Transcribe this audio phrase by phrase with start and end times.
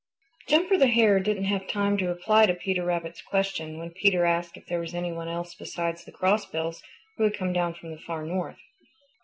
[0.47, 4.57] Jumper the Hare didn't have time to reply to Peter Rabbit's question when Peter asked
[4.57, 6.81] if there was any one else besides the Crossbills
[7.17, 8.57] who had come down from the Far North.